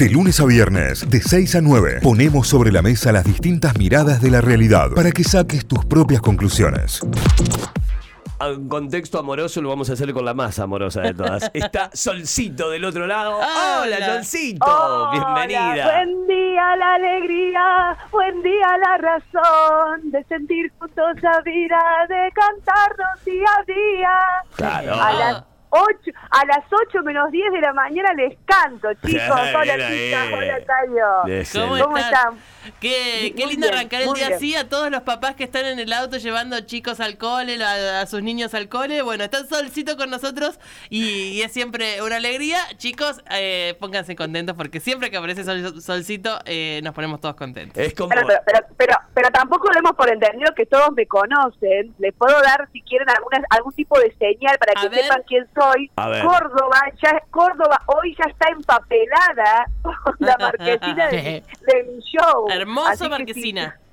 De 0.00 0.08
lunes 0.08 0.40
a 0.40 0.46
viernes, 0.46 1.10
de 1.10 1.20
6 1.20 1.56
a 1.56 1.60
9, 1.60 1.98
ponemos 2.02 2.48
sobre 2.48 2.72
la 2.72 2.80
mesa 2.80 3.12
las 3.12 3.22
distintas 3.22 3.76
miradas 3.76 4.22
de 4.22 4.30
la 4.30 4.40
realidad 4.40 4.88
para 4.96 5.10
que 5.10 5.22
saques 5.22 5.66
tus 5.66 5.84
propias 5.84 6.22
conclusiones. 6.22 7.02
Un 8.40 8.66
contexto 8.70 9.18
amoroso 9.18 9.60
lo 9.60 9.68
vamos 9.68 9.90
a 9.90 9.92
hacer 9.92 10.14
con 10.14 10.24
la 10.24 10.32
más 10.32 10.58
amorosa 10.58 11.02
de 11.02 11.12
todas. 11.12 11.50
Está 11.52 11.90
Solcito 11.92 12.70
del 12.70 12.86
otro 12.86 13.06
lado. 13.06 13.36
Hola, 13.36 13.82
Hola. 13.98 14.14
Solcito. 14.14 14.64
Hola, 14.64 15.10
Bienvenida. 15.12 15.84
Buen 15.84 16.26
día 16.26 16.76
la 16.76 16.94
alegría, 16.94 17.98
buen 18.10 18.42
día 18.42 18.68
la 18.78 18.96
razón 18.96 20.10
de 20.12 20.24
sentir 20.24 20.72
juntos 20.78 21.20
la 21.20 21.42
vida, 21.42 21.78
de 22.08 22.32
cantarnos 22.32 23.24
día 23.26 23.48
a 23.58 23.64
día. 23.64 24.18
Claro. 24.56 24.94
A 24.94 25.12
las 25.12 25.49
8, 25.70 25.86
a 26.30 26.44
las 26.46 26.58
8 26.88 27.02
menos 27.04 27.30
10 27.30 27.52
de 27.52 27.60
la 27.60 27.72
mañana 27.72 28.12
les 28.14 28.36
canto, 28.44 28.88
chicos. 29.06 29.22
Hola, 29.30 29.74
chicas. 29.74 29.90
ahí. 29.90 30.32
Hola, 30.34 30.58
Tayo. 30.66 31.44
¿Cómo, 31.66 31.82
¿Cómo 31.84 31.98
están? 31.98 32.34
Qué, 32.78 33.32
qué 33.36 33.46
lindo 33.46 33.66
bien, 33.66 33.74
arrancar 33.78 34.02
el 34.02 34.12
día 34.12 34.26
bien. 34.26 34.32
así 34.36 34.54
a 34.54 34.68
todos 34.68 34.90
los 34.90 35.02
papás 35.02 35.34
que 35.34 35.44
están 35.44 35.64
en 35.64 35.78
el 35.78 35.92
auto 35.92 36.18
llevando 36.18 36.60
chicos 36.60 37.00
al 37.00 37.16
cole, 37.16 37.62
a, 37.64 38.02
a 38.02 38.06
sus 38.06 38.22
niños 38.22 38.52
al 38.54 38.68
cole. 38.68 39.00
Bueno, 39.02 39.24
está 39.24 39.44
Solcito 39.46 39.96
con 39.96 40.10
nosotros 40.10 40.58
y, 40.90 41.04
y 41.28 41.42
es 41.42 41.52
siempre 41.52 42.02
una 42.02 42.16
alegría. 42.16 42.58
Chicos, 42.76 43.22
eh, 43.30 43.76
pónganse 43.80 44.14
contentos 44.14 44.56
porque 44.56 44.78
siempre 44.80 45.10
que 45.10 45.16
aparece 45.16 45.44
Sol- 45.44 45.80
Solcito 45.80 46.38
eh, 46.44 46.80
nos 46.84 46.94
ponemos 46.94 47.20
todos 47.20 47.34
contentos. 47.34 47.82
Es 47.82 47.94
como. 47.94 48.10
Pero, 48.10 48.26
pero, 48.26 48.40
pero, 48.44 48.66
pero, 48.76 48.98
pero 49.14 49.30
tampoco 49.70 49.74
demos 49.74 49.92
por 49.92 50.10
entendido 50.10 50.52
que 50.54 50.66
todos 50.66 50.92
me 50.92 51.06
conocen. 51.06 51.94
Les 51.98 52.12
puedo 52.14 52.40
dar, 52.42 52.68
si 52.72 52.82
quieren, 52.82 53.08
alguna, 53.10 53.42
algún 53.50 53.72
tipo 53.72 53.98
de 53.98 54.12
señal 54.16 54.56
para 54.58 54.72
A 54.76 54.82
que 54.82 54.88
ver. 54.88 55.04
sepan 55.04 55.22
quién 55.26 55.46
soy. 55.54 55.90
A 55.96 56.08
ver. 56.08 56.24
Córdoba, 56.24 56.80
ya, 57.02 57.20
Córdoba 57.30 57.80
hoy 57.86 58.14
ya 58.18 58.30
está 58.30 58.48
empapelada 58.50 59.66
con 59.82 60.14
la 60.18 60.36
marquesina 60.38 61.06
de, 61.10 61.42
de 61.66 61.82
mi 61.84 62.00
show. 62.02 62.46
Así 62.48 62.58
Hermosa 62.60 63.04
que 63.04 63.10
marquesina. 63.10 63.78
si- 63.80 63.90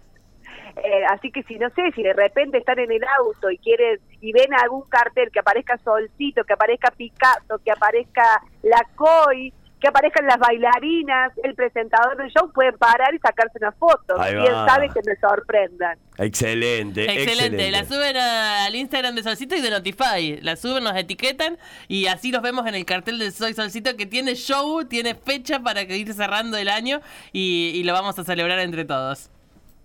eh, 0.84 1.06
así 1.10 1.32
que 1.32 1.44
si 1.44 1.58
no 1.58 1.70
sé, 1.72 1.92
si 1.96 2.04
de 2.04 2.14
repente 2.14 2.58
están 2.60 2.80
en 2.80 2.92
el 2.92 3.02
auto 3.20 3.50
y 3.50 3.58
quieren 3.58 4.00
y 4.22 4.32
ven 4.32 4.54
algún 4.54 4.84
cartel 4.90 5.30
que 5.32 5.40
aparezca 5.40 5.78
Solcito, 5.80 6.44
que 6.44 6.54
aparezca 6.54 6.92
Picasso, 6.92 7.60
que 7.64 7.72
aparezca 7.72 8.42
La 8.64 8.82
Coy, 8.96 9.54
que 9.80 9.88
aparezcan 9.88 10.26
las 10.26 10.40
bailarinas, 10.40 11.32
el 11.44 11.54
presentador 11.54 12.18
del 12.18 12.30
show, 12.32 12.52
pueden 12.52 12.76
parar 12.78 13.14
y 13.14 13.20
sacarse 13.20 13.58
una 13.60 13.72
foto. 13.74 14.16
Quién 14.16 14.46
sabe 14.68 14.90
que 14.90 15.02
me 15.06 15.16
sorprendan. 15.18 15.98
Excelente, 16.18 17.04
Excelente. 17.04 17.22
excelente. 17.66 17.72
La 17.72 17.86
suben 17.86 18.18
a- 18.18 18.66
al 18.66 18.76
Instagram 18.76 19.14
de 19.16 19.22
Solcito 19.24 19.56
y 19.56 19.62
de 19.62 19.70
Notify. 19.70 20.40
La 20.42 20.56
suben, 20.56 20.84
nos 20.84 20.96
etiquetan 20.96 21.58
y 21.88 22.08
así 22.08 22.32
los 22.32 22.42
vemos 22.42 22.66
en 22.66 22.74
el 22.76 22.86
cartel 22.86 23.20
de 23.20 23.30
Soy 23.32 23.54
Solcito 23.54 23.96
que 23.96 24.06
tiene 24.08 24.34
show, 24.36 24.84
tiene 24.86 25.14
fecha 25.14 25.60
para 25.60 25.86
que 25.86 25.96
ir 25.98 26.12
cerrando 26.14 26.58
el 26.58 26.70
año 26.70 27.02
y, 27.32 27.72
y 27.76 27.84
lo 27.84 27.94
vamos 27.94 28.18
a 28.18 28.24
celebrar 28.24 28.60
entre 28.60 28.84
todos. 28.84 29.30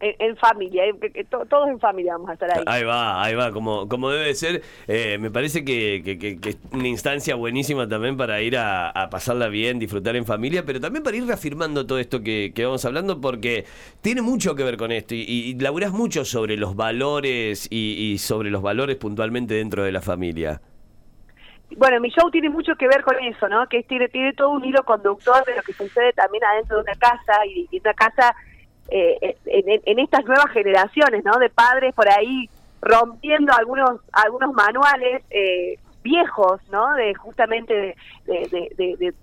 En, 0.05 0.17
en 0.19 0.37
familia, 0.37 0.83
to- 1.31 1.47
todos 1.47 1.69
en 1.69 1.79
familia 1.79 2.15
vamos 2.15 2.31
a 2.31 2.33
estar 2.33 2.51
ahí. 2.59 2.65
Ahí 2.67 2.83
va, 2.83 3.23
ahí 3.23 3.37
va, 3.37 3.53
como, 3.53 3.89
como 3.89 4.11
debe 4.11 4.35
ser. 4.35 4.61
Eh, 4.89 5.17
me 5.21 5.31
parece 5.31 5.65
que, 5.65 6.03
que- 6.05 6.19
que- 6.19 6.41
que 6.41 6.49
es 6.51 6.59
una 6.73 6.89
instancia 6.89 7.37
buenísima 7.37 7.89
también 7.89 8.17
para 8.17 8.43
ir 8.43 8.57
a, 8.57 8.91
a 8.91 9.09
pasarla 9.11 9.47
bien, 9.47 9.79
disfrutar 9.79 10.17
en 10.17 10.27
familia, 10.27 10.65
pero 10.67 10.81
también 10.81 11.05
para 11.05 11.17
ir 11.17 11.25
reafirmando 11.25 11.87
todo 11.87 12.01
esto 12.01 12.21
que, 12.21 12.51
que 12.53 12.65
vamos 12.65 12.85
hablando, 12.85 13.21
porque 13.21 13.65
tiene 14.01 14.23
mucho 14.23 14.57
que 14.57 14.65
ver 14.65 14.77
con 14.77 14.91
esto 14.91 15.15
y, 15.15 15.21
y 15.23 15.55
laburás 15.61 15.93
mucho 15.93 16.25
sobre 16.25 16.57
los 16.57 16.75
valores 16.75 17.69
y, 17.71 18.13
y 18.13 18.19
sobre 18.19 18.51
los 18.51 18.61
valores 18.61 18.97
puntualmente 18.97 19.55
dentro 19.55 19.85
de 19.85 19.93
la 19.93 20.01
familia. 20.01 20.61
Bueno, 21.77 22.01
mi 22.01 22.11
show 22.11 22.29
tiene 22.31 22.51
mucho 22.51 22.75
que 22.77 22.89
ver 22.89 23.03
con 23.03 23.15
eso, 23.21 23.49
¿no? 23.49 23.67
Que 23.69 23.85
tiene, 23.85 24.09
tiene 24.09 24.33
todo 24.35 24.51
un 24.51 24.65
hilo 24.65 24.83
conductor 24.85 25.45
de 25.47 25.55
lo 25.57 25.63
que 25.63 25.73
sucede 25.73 26.13
también 26.13 26.43
adentro 26.45 26.79
de 26.79 26.83
una 26.83 26.95
casa 26.97 27.47
y, 27.47 27.69
y 27.71 27.79
una 27.81 27.95
casa 27.95 28.35
eh, 28.93 29.37
en, 29.47 29.81
en- 29.85 29.99
estas 29.99 30.25
nuevas 30.25 30.51
generaciones, 30.53 31.25
¿no? 31.25 31.39
De 31.39 31.49
padres 31.51 31.95
por 31.95 32.09
ahí 32.09 32.49
rompiendo 32.81 33.53
algunos 33.55 34.01
algunos 34.13 34.53
manuales 34.55 35.23
eh, 35.31 35.79
viejos, 36.03 36.61
¿no? 36.71 36.95
De 36.95 37.15
justamente 37.15 37.73
de, 37.75 37.97
de, 38.27 38.49
de, 38.49 38.69
de- 38.77 38.97
de- 38.99 39.15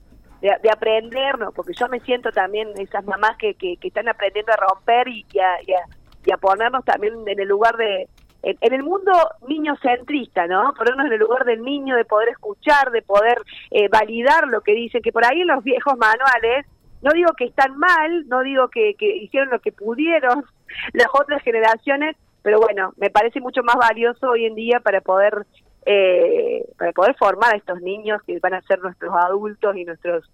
de- 0.42 0.58
de 0.64 0.70
aprender, 0.72 1.38
¿no? 1.38 1.52
Porque 1.52 1.74
yo 1.74 1.88
me 1.90 2.00
siento 2.00 2.32
también 2.32 2.70
esas 2.78 3.04
mamás 3.06 3.36
que, 3.38 3.54
que, 3.56 3.78
están 3.82 4.08
aprendiendo 4.08 4.54
a 4.54 4.56
romper 4.56 5.08
y, 5.10 5.26
y 5.34 5.40
a, 5.40 5.62
y 5.68 5.74
a- 5.74 5.86
y 6.26 6.32
a 6.32 6.38
ponernos 6.38 6.84
también 6.86 7.14
en 7.28 7.40
el 7.40 7.48
lugar 7.48 7.76
de, 7.78 8.08
en, 8.44 8.58
en 8.62 8.74
el 8.74 8.84
mundo 8.84 9.12
niño 9.48 9.76
centrista, 9.82 10.48
¿no? 10.48 10.74
Ponernos 10.78 11.06
en 11.08 11.14
el 11.14 11.20
lugar 11.20 11.44
del 11.46 11.62
niño, 11.62 11.96
de 11.98 12.06
poder 12.06 12.30
escuchar, 12.30 12.92
de 12.92 13.02
poder 13.02 13.38
eh, 13.72 13.90
validar 13.90 14.48
lo 14.48 14.62
que 14.62 14.74
dicen, 14.74 15.02
que 15.02 15.12
por 15.12 15.26
ahí 15.26 15.42
en 15.42 15.48
los 15.48 15.64
viejos 15.64 15.98
manuales, 15.98 16.66
no 17.02 17.12
digo 17.12 17.32
que 17.38 17.46
están 17.46 17.78
mal, 17.78 18.28
no 18.28 18.42
digo 18.42 18.70
que, 18.70 18.96
que 18.96 19.18
hicieron 19.18 19.50
lo 19.50 19.60
que 19.60 19.72
pudieron 19.72 20.44
las 20.94 21.08
otras 21.14 21.42
generaciones, 21.44 22.16
pero 22.42 22.60
bueno, 22.60 22.94
me 22.98 23.10
parece 23.10 23.40
mucho 23.42 23.64
más 23.64 23.76
valioso 23.76 24.30
hoy 24.30 24.46
en 24.46 24.56
día 24.56 24.80
para 24.80 25.02
poder 25.02 25.46
eh, 25.86 26.66
para 26.78 26.92
poder 26.92 27.16
formar 27.18 27.54
a 27.54 27.58
estos 27.58 27.82
niños 27.82 28.22
que 28.24 28.38
van 28.40 28.54
a 28.54 28.62
ser 28.62 28.80
nuestros 28.80 29.14
adultos 29.16 29.76
y 29.76 29.86
nuestros 29.86 30.30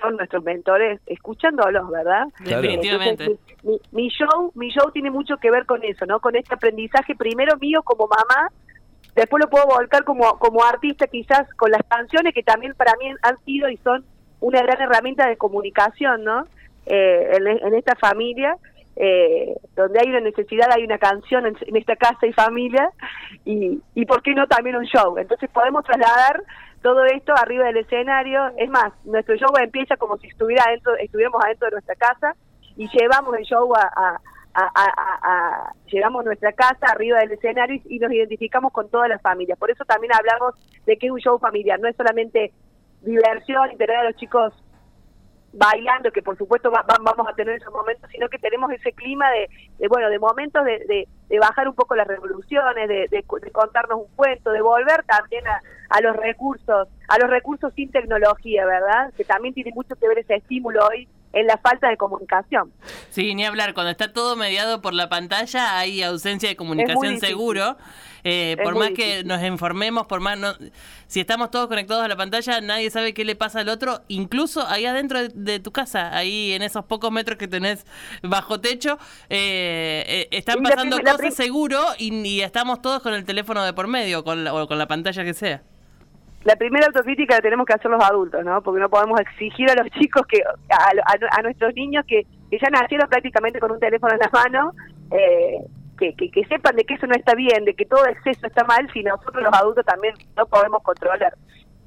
son 0.00 0.16
nuestros 0.16 0.42
mentores, 0.42 1.00
escuchándolos, 1.06 1.88
¿verdad? 1.90 2.26
Claro. 2.36 2.62
Definitivamente. 2.62 3.24
Entonces, 3.24 3.56
mi, 3.62 3.80
mi 3.92 4.08
show, 4.08 4.50
mi 4.54 4.68
show 4.70 4.90
tiene 4.92 5.10
mucho 5.10 5.36
que 5.36 5.50
ver 5.50 5.66
con 5.66 5.84
eso, 5.84 6.04
¿no? 6.06 6.20
Con 6.20 6.36
este 6.36 6.54
aprendizaje 6.54 7.14
primero 7.14 7.56
mío 7.58 7.82
como 7.82 8.08
mamá, 8.08 8.50
después 9.14 9.42
lo 9.42 9.50
puedo 9.50 9.66
volcar 9.66 10.04
como 10.04 10.38
como 10.38 10.64
artista 10.64 11.06
quizás 11.06 11.48
con 11.54 11.70
las 11.70 11.82
canciones 11.88 12.34
que 12.34 12.42
también 12.42 12.74
para 12.74 12.92
mí 12.96 13.06
han 13.22 13.38
sido 13.44 13.68
y 13.68 13.76
son 13.78 14.04
una 14.44 14.60
gran 14.62 14.80
herramienta 14.80 15.26
de 15.26 15.36
comunicación, 15.36 16.22
¿no? 16.22 16.46
Eh, 16.86 17.38
en, 17.66 17.74
esta 17.74 17.94
familia, 17.94 18.56
eh, 18.96 19.56
donde 19.74 20.00
hay 20.00 20.08
una 20.08 20.20
necesidad, 20.20 20.68
hay 20.70 20.84
una 20.84 20.98
canción 20.98 21.46
en, 21.46 21.76
esta 21.76 21.96
casa 21.96 22.26
y 22.26 22.32
familia, 22.32 22.90
y, 23.46 23.80
y 23.94 24.04
por 24.04 24.22
qué 24.22 24.34
no 24.34 24.46
también 24.46 24.76
un 24.76 24.84
show. 24.84 25.16
Entonces 25.16 25.48
podemos 25.50 25.82
trasladar 25.84 26.42
todo 26.82 27.04
esto 27.06 27.32
arriba 27.34 27.64
del 27.64 27.78
escenario. 27.78 28.52
Es 28.58 28.68
más, 28.68 28.92
nuestro 29.04 29.34
show 29.36 29.48
empieza 29.58 29.96
como 29.96 30.18
si 30.18 30.26
estuviera 30.28 30.64
adentro, 30.64 30.94
estuviéramos 30.96 31.42
adentro 31.42 31.68
de 31.68 31.72
nuestra 31.72 31.94
casa 31.94 32.36
y 32.76 32.86
llevamos 32.88 33.34
el 33.38 33.44
show 33.44 33.74
a, 33.74 33.90
a- 33.96 35.72
llevamos 35.86 36.24
nuestra 36.24 36.52
casa 36.52 36.86
arriba 36.92 37.18
del 37.20 37.32
escenario 37.32 37.76
y, 37.76 37.96
y 37.96 37.98
nos 37.98 38.12
identificamos 38.12 38.72
con 38.72 38.88
toda 38.88 39.08
la 39.08 39.18
familia. 39.18 39.56
Por 39.56 39.70
eso 39.70 39.84
también 39.84 40.12
hablamos 40.14 40.54
de 40.86 40.96
que 40.96 41.06
es 41.06 41.12
un 41.12 41.20
show 41.20 41.38
familiar, 41.38 41.80
no 41.80 41.88
es 41.88 41.96
solamente 41.96 42.52
diversión 43.04 43.70
y 43.72 43.76
tener 43.76 43.96
a 43.96 44.04
los 44.04 44.16
chicos 44.16 44.52
bailando, 45.56 46.10
que 46.10 46.20
por 46.22 46.36
supuesto 46.36 46.68
va- 46.70 46.82
va- 46.82 46.98
vamos 47.00 47.28
a 47.28 47.34
tener 47.34 47.54
esos 47.56 47.72
momentos, 47.72 48.10
sino 48.10 48.28
que 48.28 48.38
tenemos 48.38 48.72
ese 48.72 48.92
clima 48.92 49.30
de, 49.30 49.48
de, 49.78 49.86
bueno, 49.88 50.08
de 50.10 50.18
momentos 50.18 50.64
de, 50.64 50.78
de- 50.88 51.08
de 51.28 51.38
bajar 51.38 51.68
un 51.68 51.74
poco 51.76 51.94
las 51.94 52.08
revoluciones, 52.08 52.88
de, 52.88 53.22
contarnos 53.52 54.00
un 54.00 54.16
cuento, 54.16 54.50
de 54.50 54.60
volver 54.60 55.04
también 55.04 55.46
a, 55.46 55.60
a 55.90 56.00
los 56.00 56.16
recursos, 56.16 56.88
a 57.08 57.18
los 57.18 57.30
recursos 57.30 57.72
sin 57.74 57.90
tecnología, 57.92 58.66
¿verdad? 58.66 59.12
Que 59.16 59.24
también 59.24 59.54
tiene 59.54 59.70
mucho 59.72 59.94
que 59.94 60.08
ver 60.08 60.18
ese 60.18 60.34
estímulo 60.34 60.86
hoy 60.88 61.08
en 61.34 61.46
la 61.46 61.58
falta 61.58 61.88
de 61.88 61.96
comunicación. 61.96 62.72
Sí, 63.10 63.34
ni 63.34 63.44
hablar. 63.44 63.74
Cuando 63.74 63.90
está 63.90 64.12
todo 64.12 64.36
mediado 64.36 64.80
por 64.80 64.94
la 64.94 65.08
pantalla 65.08 65.78
hay 65.78 66.02
ausencia 66.02 66.48
de 66.48 66.56
comunicación 66.56 67.18
seguro. 67.20 67.76
Eh, 68.26 68.56
por 68.64 68.74
más 68.78 68.90
que 68.92 69.22
nos 69.24 69.42
informemos, 69.42 70.06
por 70.06 70.20
más 70.20 70.38
no, 70.38 70.54
si 71.06 71.20
estamos 71.20 71.50
todos 71.50 71.68
conectados 71.68 72.02
a 72.02 72.08
la 72.08 72.16
pantalla, 72.16 72.58
nadie 72.62 72.90
sabe 72.90 73.12
qué 73.12 73.22
le 73.22 73.36
pasa 73.36 73.60
al 73.60 73.68
otro, 73.68 74.00
incluso 74.08 74.66
ahí 74.66 74.86
adentro 74.86 75.20
de, 75.20 75.28
de 75.34 75.60
tu 75.60 75.72
casa, 75.72 76.16
ahí 76.16 76.54
en 76.54 76.62
esos 76.62 76.86
pocos 76.86 77.12
metros 77.12 77.36
que 77.36 77.48
tenés 77.48 77.84
bajo 78.22 78.62
techo, 78.62 78.98
eh, 79.28 80.04
eh, 80.08 80.28
están 80.30 80.62
pasando 80.62 80.96
cosas 81.18 81.34
seguro 81.34 81.78
y, 81.98 82.14
y 82.26 82.40
estamos 82.40 82.80
todos 82.80 83.02
con 83.02 83.12
el 83.12 83.26
teléfono 83.26 83.62
de 83.62 83.74
por 83.74 83.88
medio 83.88 84.24
con 84.24 84.42
la- 84.42 84.54
o 84.54 84.66
con 84.66 84.78
la 84.78 84.86
pantalla 84.86 85.22
que 85.22 85.34
sea. 85.34 85.62
La 86.44 86.56
primera 86.56 86.86
autocrítica 86.86 87.36
la 87.36 87.40
tenemos 87.40 87.64
que 87.66 87.72
hacer 87.72 87.90
los 87.90 88.02
adultos, 88.04 88.44
¿no? 88.44 88.60
Porque 88.62 88.80
no 88.80 88.90
podemos 88.90 89.18
exigir 89.20 89.70
a 89.70 89.74
los 89.74 89.90
chicos 89.92 90.26
que, 90.26 90.42
a, 90.42 90.76
a- 90.76 91.38
a 91.38 91.42
nuestros 91.42 91.74
niños 91.74 92.04
que, 92.06 92.26
que 92.50 92.58
ya 92.58 92.68
nacieron 92.70 93.08
prácticamente 93.08 93.58
con 93.60 93.70
un 93.72 93.80
teléfono 93.80 94.12
en 94.12 94.18
la 94.20 94.28
mano, 94.30 94.72
eh, 95.10 95.58
que, 95.98 96.14
que, 96.14 96.44
sepan 96.46 96.76
de 96.76 96.84
que 96.84 96.94
eso 96.94 97.06
no 97.06 97.14
está 97.14 97.34
bien, 97.34 97.64
de 97.64 97.74
que 97.74 97.86
todo 97.86 98.04
exceso 98.06 98.46
está 98.46 98.62
mal, 98.64 98.86
si 98.92 99.02
nosotros 99.02 99.42
los 99.42 99.54
adultos 99.54 99.86
también 99.86 100.14
no 100.36 100.44
podemos 100.46 100.82
controlar. 100.82 101.34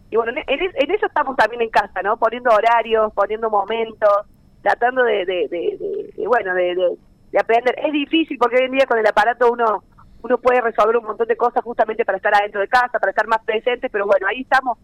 Y 0.10 0.16
bueno, 0.16 0.32
en, 0.32 0.38
en- 0.48 0.72
en 0.74 0.92
eso 0.92 1.06
estamos 1.06 1.36
también 1.36 1.62
en 1.62 1.70
casa, 1.70 2.02
¿no? 2.02 2.18
Poniendo 2.18 2.50
horarios, 2.50 3.14
poniendo 3.14 3.50
momentos, 3.52 4.10
tratando 4.64 5.04
de, 5.04 5.26
de, 5.26 5.48
de- 5.50 6.28
bueno, 6.28 6.56
de 6.56 6.98
aprender. 7.40 7.76
Es 7.86 7.92
difícil 7.94 8.38
porque 8.40 8.56
hoy 8.58 8.64
en 8.66 8.72
día 8.72 8.86
con 8.88 8.98
el 8.98 9.06
aparato 9.06 9.52
uno 9.52 9.84
uno 10.22 10.38
puede 10.38 10.62
resolver 10.62 10.98
un 10.98 11.06
montón 11.06 11.28
de 11.28 11.38
cosas 11.38 11.64
justamente 11.64 12.06
para 12.06 12.18
estar 12.18 12.34
adentro 12.34 12.62
de 12.62 12.68
casa, 12.68 13.00
para 13.00 13.12
estar 13.12 13.28
más 13.28 13.44
presentes, 13.44 13.90
pero 13.92 14.06
bueno, 14.06 14.28
ahí 14.28 14.42
estamos 14.42 14.78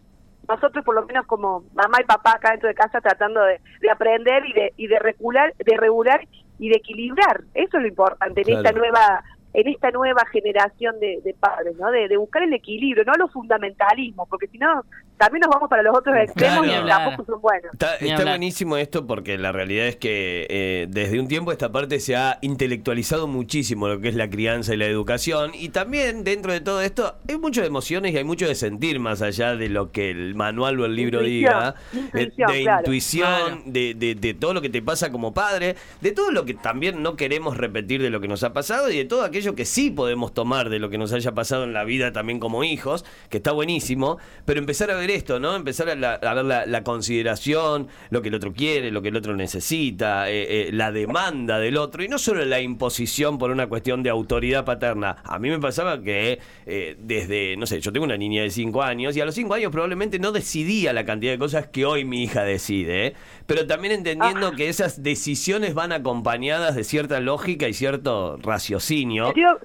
nosotros 0.48 0.84
por 0.84 0.94
lo 0.94 1.06
menos 1.06 1.26
como 1.26 1.64
mamá 1.74 1.98
y 2.00 2.04
papá 2.04 2.32
acá 2.36 2.50
dentro 2.50 2.68
de 2.68 2.74
casa 2.74 3.00
tratando 3.00 3.42
de, 3.42 3.60
de 3.80 3.90
aprender 3.90 4.44
y 4.46 4.52
de, 4.52 4.72
y 4.76 4.86
de 4.86 4.98
regular, 4.98 5.54
de 5.56 5.76
regular 5.76 6.20
y 6.58 6.68
de 6.68 6.76
equilibrar. 6.76 7.42
Eso 7.54 7.76
es 7.76 7.82
lo 7.82 7.88
importante 7.88 8.42
en 8.42 8.58
esta 8.58 8.72
nueva 8.72 9.24
en 9.54 9.68
esta 9.68 9.92
nueva 9.92 10.24
generación 10.32 10.98
de, 10.98 11.20
de 11.22 11.32
padres, 11.32 11.76
¿no? 11.76 11.88
De, 11.92 12.08
de 12.08 12.16
buscar 12.16 12.42
el 12.42 12.52
equilibrio, 12.52 13.04
no 13.04 13.12
los 13.12 13.32
fundamentalismos, 13.32 14.28
porque 14.28 14.48
si 14.48 14.58
no 14.58 14.82
también 15.18 15.40
nos 15.42 15.50
vamos 15.54 15.68
para 15.70 15.82
los 15.82 15.96
otros 15.96 16.16
extremos 16.16 16.64
Claro. 16.66 16.86
y 16.86 16.88
tampoco 16.88 17.24
son 17.32 17.40
buenos. 17.40 17.72
Está, 17.72 18.24
buenísimo 18.24 18.76
esto 18.76 19.06
porque 19.06 19.38
la 19.38 19.52
realidad 19.52 19.86
es 19.86 19.96
que 19.96 20.46
eh, 20.50 20.86
desde 20.90 21.20
un 21.20 21.28
tiempo 21.28 21.52
esta 21.52 21.70
parte 21.70 22.00
se 22.00 22.16
ha 22.16 22.38
intelectualizado 22.42 23.26
muchísimo 23.26 23.88
lo 23.88 24.00
que 24.00 24.08
es 24.08 24.14
la 24.14 24.28
crianza 24.28 24.74
y 24.74 24.76
la 24.76 24.86
educación 24.86 25.52
y 25.54 25.68
también 25.68 26.24
dentro 26.24 26.52
de 26.52 26.60
todo 26.60 26.80
esto 26.80 27.14
hay 27.28 27.38
muchas 27.38 27.66
emociones 27.66 28.12
y 28.12 28.16
hay 28.18 28.24
mucho 28.24 28.46
de 28.48 28.54
sentir 28.54 28.98
más 29.00 29.22
allá 29.22 29.54
de 29.56 29.68
lo 29.68 29.92
que 29.92 30.10
el 30.10 30.34
manual 30.34 30.80
o 30.80 30.84
el 30.86 30.96
libro 30.96 31.20
Intuición, 31.26 31.52
diga, 31.52 31.74
de, 32.12 32.22
intuición, 32.22 32.52
de 32.52 32.62
claro. 32.62 32.80
intuición, 32.80 33.24
Claro. 33.24 33.62
de, 33.66 33.94
de- 33.94 34.14
de 34.14 34.34
todo 34.34 34.54
lo 34.54 34.60
que 34.62 34.68
te 34.70 34.82
pasa 34.82 35.10
como 35.12 35.32
padre, 35.34 35.76
de 36.00 36.12
todo 36.12 36.30
lo 36.32 36.44
que 36.44 36.54
también 36.54 37.02
no 37.02 37.16
queremos 37.16 37.56
repetir 37.56 38.02
de 38.02 38.10
lo 38.10 38.20
que 38.20 38.28
nos 38.28 38.42
ha 38.42 38.52
pasado 38.52 38.90
y 38.90 38.96
de 38.96 39.04
todo 39.04 39.22
aquello 39.24 39.54
que 39.54 39.64
sí 39.64 39.90
podemos 39.90 40.34
tomar 40.34 40.70
de 40.70 40.78
lo 40.78 40.90
que 40.90 40.98
nos 40.98 41.12
haya 41.12 41.32
pasado 41.32 41.64
en 41.64 41.72
la 41.72 41.84
vida 41.84 42.12
también 42.12 42.40
como 42.40 42.64
hijos, 42.64 43.04
que 43.30 43.36
está 43.38 43.52
buenísimo, 43.52 44.18
pero 44.44 44.58
empezar 44.60 44.90
a 44.90 44.94
ver 44.96 45.03
esto, 45.10 45.40
¿no? 45.40 45.54
Empezar 45.56 45.88
a, 45.90 45.94
la- 45.94 46.14
a 46.14 46.34
ver 46.34 46.44
la, 46.44 46.66
la 46.66 46.82
consideración, 46.84 47.88
lo 48.10 48.22
que 48.22 48.28
el 48.28 48.34
otro 48.34 48.52
quiere, 48.52 48.90
lo 48.90 49.02
que 49.02 49.08
el 49.08 49.16
otro 49.16 49.34
necesita, 49.36 50.28
eh, 50.30 50.68
eh, 50.68 50.70
la 50.72 50.92
demanda 50.92 51.58
del 51.58 51.76
otro 51.76 52.02
y 52.02 52.08
no 52.08 52.18
solo 52.18 52.44
la 52.44 52.60
imposición 52.60 53.38
por 53.38 53.50
una 53.50 53.66
cuestión 53.68 54.02
de 54.02 54.10
autoridad 54.10 54.64
paterna. 54.64 55.16
A 55.24 55.38
mí 55.38 55.48
me 55.50 55.58
pasaba 55.58 56.00
que 56.02 56.38
eh, 56.66 56.96
desde, 56.98 57.56
no 57.56 57.66
sé, 57.66 57.80
yo 57.80 57.92
tengo 57.92 58.04
una 58.04 58.16
niña 58.16 58.42
de 58.42 58.50
5 58.50 58.82
años 58.82 59.16
y 59.16 59.20
a 59.20 59.24
los 59.24 59.34
5 59.34 59.54
años 59.54 59.70
probablemente 59.72 60.18
no 60.18 60.32
decidía 60.32 60.92
la 60.92 61.04
cantidad 61.04 61.32
de 61.32 61.38
cosas 61.38 61.68
que 61.68 61.84
hoy 61.84 62.04
mi 62.04 62.22
hija 62.24 62.42
decide, 62.44 63.06
¿eh? 63.08 63.14
pero 63.46 63.66
también 63.66 63.94
entendiendo 63.94 64.52
que 64.52 64.68
esas 64.68 65.02
decisiones 65.02 65.74
van 65.74 65.92
acompañadas 65.92 66.74
de 66.74 66.84
cierta 66.84 67.20
lógica 67.20 67.68
y 67.68 67.74
cierto 67.74 68.38
raciocinio. 68.42 69.26
Sentido, 69.26 69.58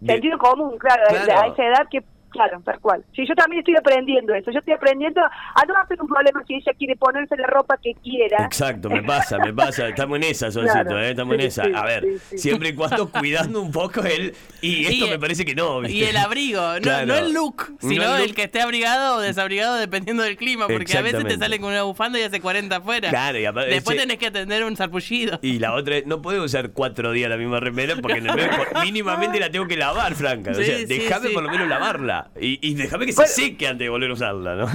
De- 0.00 0.12
sentido 0.12 0.38
común, 0.38 0.76
claro, 0.78 1.02
Claro. 1.08 1.40
a 1.42 1.46
esa 1.52 1.66
edad 1.66 1.88
que, 1.90 2.02
claro, 2.34 2.60
tal 2.64 2.78
cual. 2.80 3.04
Sí, 3.14 3.24
yo 3.26 3.34
también 3.34 3.60
estoy 3.60 3.76
aprendiendo 3.76 4.34
eso, 4.34 4.50
yo 4.50 4.58
estoy 4.58 4.74
aprendiendo 4.74 5.22
a 5.22 5.64
no 5.66 5.74
hacer 5.78 6.00
un 6.02 6.08
problema 6.08 6.42
si 6.46 6.54
ella 6.56 6.72
quiere 6.76 6.96
ponerse 6.96 7.36
la 7.36 7.46
ropa 7.46 7.78
que 7.82 7.94
quiera. 8.02 8.44
Exacto, 8.44 8.90
me 8.90 9.02
pasa, 9.02 9.38
me 9.38 9.52
pasa. 9.54 9.88
Estamos 9.94 10.16
en 10.18 10.24
esa, 10.24 10.50
Solcito, 10.50 10.72
Claro. 10.84 11.00
¿eh? 11.00 11.10
Estamos 11.10 11.34
en 11.34 11.40
esa. 11.40 11.64
sí, 11.64 11.70
A 11.74 11.84
ver, 11.84 12.02
sí, 12.04 12.18
sí. 12.30 12.38
siempre 12.38 12.68
y 12.70 12.74
cuando 12.74 13.08
cuidando 13.10 13.62
un 13.62 13.72
poco 13.72 14.02
él. 14.02 14.34
Y 14.60 14.84
esto 14.86 15.06
Y- 15.06 15.10
me 15.10 15.18
parece 15.18 15.44
que 15.44 15.54
no, 15.54 15.80
¿viste? 15.80 15.96
Y 15.96 16.04
el 16.04 16.16
abrigo, 16.16 16.60
no, 16.74 16.80
Claro. 16.80 17.06
no 17.06 17.14
el 17.16 17.32
look, 17.32 17.70
No 17.82 17.88
sino 17.88 18.02
el 18.16 18.22
el, 18.22 18.26
look. 18.28 18.36
que 18.36 18.42
esté 18.44 18.60
abrigado 18.60 19.16
o 19.16 19.20
desabrigado 19.20 19.76
dependiendo 19.76 20.22
del 20.22 20.36
clima, 20.36 20.66
porque 20.66 20.96
a 20.98 21.02
veces 21.02 21.22
te 21.24 21.34
Exactamente. 21.34 21.38
sale 21.38 21.60
con 21.60 21.70
una 21.70 21.82
bufanda 21.84 22.18
y 22.18 22.22
hace 22.22 22.40
40 22.40 22.76
afuera. 22.76 23.10
Claro, 23.10 23.38
y 23.38 23.44
aparte- 23.46 23.70
Después 23.70 23.96
che- 23.96 24.02
tenés 24.02 24.18
que 24.18 24.26
atender 24.26 24.64
un 24.64 24.76
sarpullido. 24.76 25.38
Y 25.42 25.58
la 25.60 25.72
otra 25.74 25.96
es, 25.98 26.06
no 26.06 26.20
puedo 26.20 26.42
usar 26.42 26.70
cuatro 26.72 27.12
días 27.12 27.30
la 27.30 27.36
misma 27.36 27.60
remera 27.60 27.94
porque 28.02 28.18
el 28.18 28.24
mínimamente 28.84 29.38
la 29.40 29.50
tengo 29.50 29.66
que 29.66 29.76
lavar, 29.76 30.14
Franca. 30.14 30.50
O 30.50 30.54
Sí, 30.54 30.64
sea, 30.64 30.78
sí, 30.78 30.84
déjame 30.86 31.28
sí. 31.28 31.34
por 31.34 31.42
lo 31.42 31.50
menos 31.50 31.68
lavarla. 31.68 32.23
Y, 32.40 32.58
y 32.62 32.74
déjame 32.74 33.06
que 33.06 33.12
Bueno. 33.12 33.28
se 33.28 33.42
seque 33.42 33.66
antes 33.66 33.84
de 33.86 33.88
volver 33.88 34.10
a 34.10 34.12
usarla, 34.14 34.54
¿no? 34.56 34.66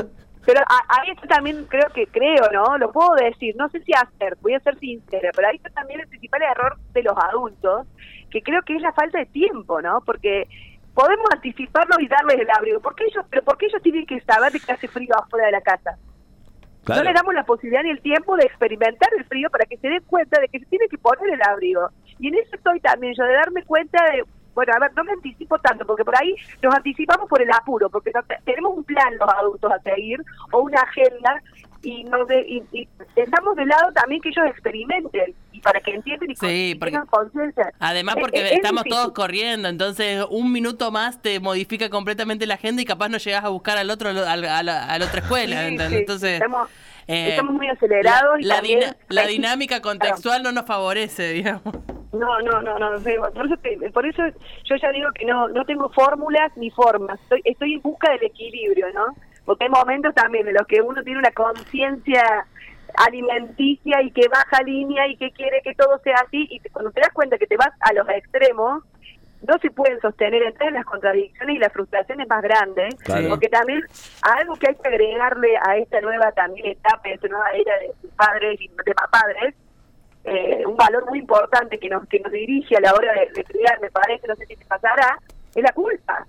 Pero 0.45 0.61
a- 0.61 0.99
ahí 1.01 1.11
está 1.11 1.27
también 1.27 1.65
creo 1.65 1.87
que 1.93 2.07
creo, 2.07 2.49
¿no? 2.51 2.77
Lo 2.77 2.91
puedo 2.91 3.13
decir, 3.15 3.55
no 3.57 3.69
sé 3.69 3.81
si 3.83 3.91
hacer, 3.93 4.37
voy 4.41 4.53
a 4.53 4.59
ser 4.61 4.77
sincera, 4.79 5.29
pero 5.35 5.47
ahí 5.49 5.57
está 5.57 5.69
también 5.69 5.99
el 5.99 6.07
principal 6.07 6.41
error 6.41 6.77
de 6.93 7.03
los 7.03 7.13
adultos, 7.17 7.85
que 8.31 8.41
creo 8.41 8.61
que 8.63 8.75
es 8.75 8.81
la 8.81 8.93
falta 8.93 9.19
de 9.19 9.25
tiempo, 9.27 9.81
¿no? 9.81 10.01
Porque 10.05 10.47
podemos 10.93 11.25
anticiparlos 11.33 11.99
y 11.99 12.07
darles 12.07 12.39
el 12.39 12.49
abrigo. 12.49 12.79
¿Por 12.79 12.95
qué 12.95 13.03
ellos, 13.05 13.25
pero 13.29 13.43
por 13.43 13.57
qué 13.57 13.67
ellos 13.67 13.81
tienen 13.81 14.05
que 14.05 14.19
saber 14.21 14.51
de 14.51 14.59
que 14.59 14.71
hace 14.71 14.87
frío 14.87 15.13
afuera 15.17 15.45
de 15.47 15.51
la 15.51 15.61
casa? 15.61 15.97
No 16.87 17.03
le 17.03 17.13
damos 17.13 17.33
la 17.35 17.43
posibilidad 17.43 17.83
ni 17.83 17.91
el 17.91 18.01
tiempo 18.01 18.35
de 18.35 18.45
experimentar 18.45 19.09
el 19.15 19.23
frío 19.25 19.49
para 19.51 19.65
que 19.65 19.77
se 19.77 19.87
den 19.89 20.01
cuenta 20.07 20.39
de 20.41 20.47
que 20.47 20.59
se 20.59 20.65
tiene 20.65 20.87
que 20.89 20.97
poner 20.97 21.31
el 21.33 21.41
abrigo. 21.43 21.89
Y 22.17 22.29
en 22.29 22.35
eso 22.35 22.55
estoy 22.55 22.79
también 22.79 23.13
yo, 23.15 23.23
de 23.25 23.33
darme 23.33 23.63
cuenta 23.63 24.03
de, 24.05 24.23
bueno, 24.55 24.73
a 24.75 24.79
ver, 24.79 24.91
no 24.95 25.03
me 25.03 25.11
anticipo 25.13 25.57
tanto, 25.59 25.85
porque 25.85 26.03
por 26.05 26.15
ahí 26.17 26.35
nos 26.61 26.73
anticipamos 26.75 27.29
por 27.29 27.41
el 27.41 27.51
apuro, 27.51 27.89
porque 27.89 28.11
no- 28.13 28.23
tenemos 28.45 28.77
un 28.77 28.83
plan 28.83 29.17
los 29.17 29.29
adultos 29.29 29.71
a 29.71 29.79
seguir 29.79 30.19
o 30.51 30.59
una 30.59 30.81
agenda 30.81 31.41
y 31.81 32.03
nos 32.03 32.27
de- 32.27 32.41
y, 32.41 32.63
y 32.73 32.89
dejamos 33.15 33.55
de 33.55 33.65
lado 33.65 33.91
también 33.93 34.21
que 34.21 34.29
ellos 34.29 34.45
experimenten 34.47 35.33
y 35.53 35.61
para 35.61 35.79
que 35.79 35.91
entiendan 35.95 36.29
y, 36.29 36.35
con- 36.35 36.49
Sí, 36.49 36.71
y 36.71 36.75
porque- 36.75 36.91
tengan 36.91 37.07
conciencia. 37.07 37.71
Además 37.79 38.15
porque 38.19 38.39
es- 38.41 38.51
es 38.51 38.57
estamos 38.57 38.83
todos 38.83 39.13
corriendo, 39.13 39.69
entonces 39.69 40.25
un 40.29 40.51
minuto 40.51 40.91
más 40.91 41.21
te 41.21 41.39
modifica 41.39 41.89
completamente 41.89 42.45
la 42.47 42.55
agenda 42.55 42.81
y 42.81 42.85
capaz 42.85 43.07
no 43.07 43.17
llegas 43.17 43.45
a 43.45 43.49
buscar 43.49 43.77
al 43.77 43.89
otro 43.91 44.09
al- 44.09 44.17
a 44.45 44.63
la, 44.63 44.85
a 44.85 44.99
la 44.99 45.05
otra 45.05 45.21
escuela, 45.21 45.61
Sí, 45.61 45.67
¿entendés? 45.67 45.89
sí, 45.89 45.95
Entonces 45.99 46.33
estamos, 46.33 46.69
eh, 47.07 47.29
estamos 47.29 47.53
muy 47.53 47.67
acelerados. 47.69 48.39
y 48.41 48.43
la, 48.43 48.55
también- 48.55 48.79
dina- 48.81 48.97
la 49.07 49.21
hay- 49.21 49.27
dinámica 49.29 49.81
contextual 49.81 50.43
no 50.43 50.51
nos 50.51 50.65
favorece, 50.65 51.29
digamos. 51.31 51.75
No, 52.11 52.39
no, 52.41 52.61
no, 52.61 52.79
no, 52.79 52.89
por 53.33 53.45
eso, 53.45 53.57
te- 53.61 53.91
por 53.91 54.05
eso 54.05 54.23
yo 54.65 54.75
ya 54.77 54.91
digo 54.91 55.11
que 55.13 55.25
no 55.25 55.47
no 55.49 55.63
tengo 55.65 55.89
fórmulas 55.89 56.51
ni 56.57 56.71
formas, 56.71 57.19
estoy, 57.21 57.41
estoy 57.45 57.73
en 57.75 57.81
busca 57.81 58.09
del 58.11 58.23
equilibrio, 58.23 58.87
¿no? 58.93 59.05
Porque 59.45 59.65
hay 59.65 59.69
momentos 59.69 60.15
también 60.15 60.47
en 60.47 60.55
los 60.55 60.65
que 60.67 60.81
uno 60.81 61.03
tiene 61.03 61.19
una 61.19 61.31
conciencia 61.31 62.23
alimenticia 62.95 64.01
y 64.01 64.11
que 64.11 64.27
baja 64.27 64.61
línea 64.63 65.07
y 65.07 65.15
que 65.17 65.31
quiere 65.31 65.61
que 65.63 65.75
todo 65.75 65.99
sea 65.99 66.15
así 66.25 66.47
y 66.49 66.59
cuando 66.69 66.91
te 66.91 67.01
das 67.01 67.11
cuenta 67.13 67.37
que 67.37 67.47
te 67.47 67.57
vas 67.57 67.71
a 67.81 67.93
los 67.93 68.07
extremos, 68.09 68.83
no 69.47 69.57
se 69.61 69.69
pueden 69.71 69.99
sostener 70.01 70.43
entonces 70.43 70.73
las 70.73 70.85
contradicciones 70.85 71.55
y 71.55 71.59
las 71.59 71.71
frustraciones 71.71 72.27
más 72.27 72.41
grandes, 72.41 72.95
Claro. 73.03 73.29
porque 73.29 73.47
también 73.47 73.81
algo 74.21 74.55
que 74.55 74.67
hay 74.69 74.75
que 74.75 74.87
agregarle 74.89 75.55
a 75.65 75.77
esta 75.77 76.01
nueva 76.01 76.31
también 76.33 76.67
etapa, 76.67 77.01
a 77.05 77.11
esta 77.11 77.27
nueva 77.29 77.49
era 77.51 77.77
de 77.79 77.91
padres 78.17 78.59
y 78.59 78.67
de 78.67 78.93
padres, 79.11 79.55
eh, 80.29 80.63
un 80.65 80.75
valor 80.77 81.05
muy 81.09 81.19
importante 81.19 81.77
que 81.79 81.89
nos 81.89 82.07
que 82.07 82.19
nos 82.19 82.31
dirige 82.31 82.77
a 82.77 82.81
la 82.81 82.93
hora 82.93 83.13
de, 83.13 83.31
de 83.33 83.43
criar, 83.43 83.79
me 83.81 83.89
parece, 83.89 84.27
no 84.27 84.35
sé 84.35 84.45
si 84.45 84.55
te 84.55 84.65
pasará, 84.65 85.17
es 85.55 85.63
la 85.63 85.71
culpa. 85.73 86.25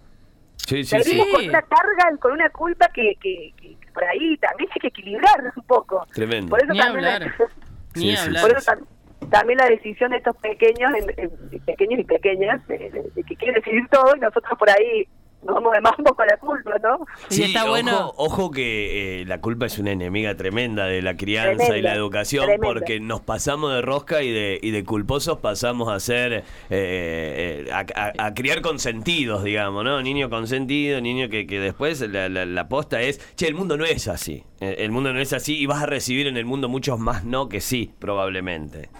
Sí, 0.56 0.85
sí, 0.85 1.02
sí. 1.02 1.19
Con 1.32 1.49
una 1.49 1.62
carga, 1.62 2.12
y 2.14 2.19
con 2.19 2.32
una 2.32 2.49
culpa 2.50 2.88
que, 2.94 3.14
que, 3.20 3.52
que 3.56 3.76
por 3.93 4.05
ahí 4.05 4.37
también 4.38 4.70
hay 4.73 4.81
que 4.81 4.87
equilibrar 4.88 5.52
un 5.56 5.62
poco. 5.64 6.06
Tremendo. 6.14 6.50
Por 6.50 6.62
eso 6.62 6.73
Ni 6.73 6.79
también 6.79 7.05
hablar. 7.06 7.32
la- 7.38 7.47
Ni 7.97 8.17
hablar. 8.17 8.43
por 8.43 8.56
eso 8.56 8.70
tam- 8.73 8.87
también 9.31 9.58
la 9.58 9.67
decisión 9.67 10.11
de 10.12 10.19
estos 10.19 10.37
pequeños, 10.37 10.93
en- 10.94 11.12
en- 11.19 11.61
pequeños 11.64 12.00
y 12.00 12.05
pequeñas, 12.05 12.67
de, 12.69 12.79
de- 12.79 13.11
de 13.14 13.23
que 13.25 13.37
quieren 13.37 13.55
decidir 13.56 13.87
todo 13.88 14.14
y 14.17 14.20
nosotros 14.20 14.56
por 14.58 14.70
ahí 14.70 15.08
nos 15.43 15.55
vamos 15.55 15.73
de 15.73 15.81
mambo 15.81 16.15
con 16.15 16.27
la 16.27 16.37
culpa, 16.37 16.73
¿no? 16.83 17.07
Y 17.31 17.43
está 17.43 17.63
ojo, 17.63 17.71
bueno. 17.71 18.13
Ojo 18.17 18.51
que 18.51 19.23
eh, 19.23 19.25
la 19.27 19.41
culpa 19.41 19.67
es 19.67 19.79
una 19.79 19.91
enemiga 19.93 20.37
tremenda 20.37 20.87
de 20.87 21.01
la 21.03 21.17
crianza 21.17 21.77
y 21.77 21.83
la 21.83 21.95
educación 21.95 22.45
tremenda. 22.47 22.67
porque 22.69 23.01
nos 23.01 23.21
pasamos 23.23 23.73
de 23.73 23.81
rosca 23.83 24.23
y 24.23 24.31
de, 24.33 24.59
y 24.63 24.71
de 24.71 24.85
culposos 24.85 25.39
pasamos 25.39 25.89
a 25.89 25.99
ser, 26.01 26.33
eh, 26.35 26.43
eh, 26.71 27.71
a, 27.73 27.85
a- 27.95 28.27
a 28.27 28.35
criar 28.35 28.61
consentidos, 28.61 29.43
digamos, 29.45 29.83
¿no? 29.85 30.03
Niño 30.03 30.29
consentido, 30.31 31.01
niño 31.01 31.29
que, 31.29 31.47
que 31.47 31.59
después 31.61 32.01
la, 32.01 32.29
la, 32.29 32.45
la 32.45 32.69
posta 32.69 33.01
es, 33.01 33.21
che, 33.37 33.47
el 33.49 33.55
mundo 33.55 33.77
no 33.77 33.85
es 33.85 34.09
así, 34.09 34.45
el 34.61 34.91
mundo 34.91 35.13
no 35.13 35.21
es 35.21 35.33
así 35.33 35.57
y 35.59 35.67
vas 35.67 35.83
a 35.83 35.87
recibir 35.87 36.27
en 36.27 36.37
el 36.37 36.45
mundo 36.45 36.69
muchos 36.69 36.99
más 36.99 37.25
no 37.25 37.49
que 37.49 37.61
sí, 37.61 37.93
probablemente. 37.99 38.91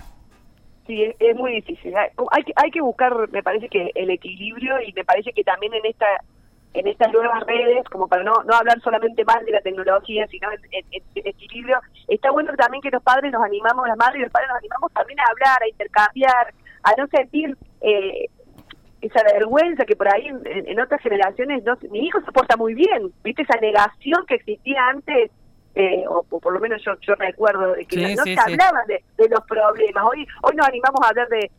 Sí, 0.87 1.15
es, 1.19 1.37
muy 1.37 1.53
difícil. 1.53 1.96
Hay, 1.96 2.08
hay 2.32 2.43
que, 2.43 2.53
hay 2.56 2.70
que 2.70 2.81
buscar, 2.81 3.13
me 3.31 3.43
parece 3.43 3.69
que 3.69 3.91
el 3.94 4.10
equilibrio 4.10 4.81
y 4.81 4.93
me 4.93 5.05
parece 5.05 5.32
que 5.32 5.44
también 5.44 5.75
en 5.75 5.87
esta 5.87 6.06
en 6.72 6.87
estas 6.87 7.13
nuevas 7.13 7.43
redes, 7.46 7.82
como 7.91 8.06
para 8.06 8.22
no, 8.22 8.44
no 8.44 8.55
hablar 8.55 8.81
solamente 8.81 9.25
mal 9.25 9.44
de 9.44 9.51
la 9.51 9.60
tecnología, 9.60 10.25
sino 10.29 10.49
en 10.53 10.84
equilibrio, 11.17 11.81
está 12.06 12.31
bueno 12.31 12.53
también 12.56 12.81
que 12.81 12.91
los 12.93 13.03
padres 13.03 13.32
nos 13.32 13.43
animamos, 13.43 13.89
las 13.89 13.96
madres 13.96 14.20
y 14.20 14.22
los 14.22 14.31
padres 14.31 14.51
nos 14.51 14.58
animamos 14.58 14.93
también 14.93 15.19
a 15.19 15.25
hablar, 15.32 15.60
a 15.65 15.69
intercambiar, 15.69 16.55
a 16.84 16.93
no 16.96 17.08
sentir 17.08 17.56
eh, 17.81 18.27
esa 19.01 19.20
vergüenza 19.25 19.84
que 19.84 19.96
por 19.96 20.15
ahí 20.15 20.29
en- 20.29 20.69
en 20.69 20.81
otras 20.81 21.01
generaciones, 21.03 21.65
no, 21.65 21.77
mi 21.91 22.06
hijo 22.06 22.20
se 22.20 22.31
porta 22.31 22.56
muy 22.56 22.75
bien, 22.75 23.10
viste 23.25 23.43
esa 23.43 23.58
negación 23.60 24.25
que 24.29 24.37
existía 24.37 24.87
antes, 24.91 25.32
eh, 25.74 26.05
o, 26.08 26.24
o 26.29 26.41
por 26.41 26.53
lo 26.53 26.60
menos 26.60 26.82
yo, 26.84 26.93
yo 27.00 27.15
recuerdo 27.15 27.74
de 27.74 27.84
que 27.86 27.96
Sí, 27.96 28.15
no 28.17 28.24
sí, 28.24 28.34
se 28.34 28.43
sí. 28.43 28.53
hablaba 28.53 28.81
de, 28.86 29.03
de 29.17 29.29
los 29.29 29.41
problemas. 29.44 30.05
Hoy 30.05 30.27
hoy 30.43 30.56
nos 30.56 30.67
animamos 30.67 31.00
a 31.05 31.08
hablar 31.08 31.29
de, 31.29 31.50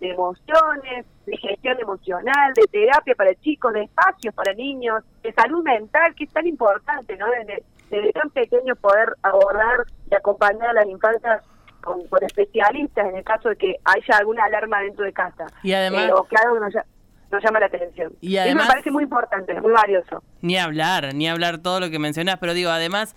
emociones, 0.00 1.06
de 1.26 1.36
gestión 1.36 1.78
emocional, 1.80 2.52
de 2.54 2.62
terapia 2.70 3.14
para 3.14 3.34
chicos, 3.36 3.72
de 3.72 3.82
espacios 3.84 4.34
para 4.34 4.52
niños, 4.54 5.02
de 5.22 5.32
salud 5.32 5.62
mental, 5.62 6.14
que 6.14 6.24
es 6.24 6.30
tan 6.32 6.46
importante, 6.46 7.16
¿no? 7.16 7.26
Desde, 7.30 7.62
desde 7.90 8.12
tan 8.12 8.30
pequeño 8.30 8.74
poder 8.76 9.14
abordar 9.22 9.84
y 10.10 10.14
acompañar 10.14 10.68
a 10.70 10.72
las 10.72 10.86
infancias 10.86 11.42
con, 11.82 12.06
con 12.08 12.22
especialistas 12.24 13.06
en 13.08 13.16
el 13.16 13.24
caso 13.24 13.48
de 13.50 13.56
que 13.56 13.76
haya 13.84 14.18
alguna 14.18 14.44
alarma 14.44 14.80
dentro 14.80 15.04
de 15.04 15.12
casa. 15.12 15.46
Y 15.62 15.72
además- 15.72 16.08
Eh, 16.08 16.12
o 16.12 16.24
que 16.24 16.36
algo 16.36 16.58
nos, 17.30 17.32
lla- 17.32 17.32
nos 17.32 17.42
llama 17.44 17.60
la 17.60 17.66
atención. 17.66 18.12
Y 18.20 18.34
Eso 18.36 18.42
además- 18.44 18.66
me 18.66 18.72
parece 18.72 18.90
muy 18.90 19.02
importante, 19.04 19.60
muy 19.60 19.72
valioso. 19.72 20.22
Ni 20.40 20.56
hablar, 20.56 21.14
ni 21.14 21.28
hablar 21.28 21.58
todo 21.58 21.80
lo 21.80 21.90
que 21.90 21.98
mencionás, 21.98 22.38
pero 22.38 22.54
digo, 22.54 22.70
además, 22.70 23.14